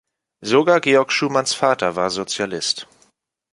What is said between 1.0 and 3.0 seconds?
Schumanns Vater war Sozialist.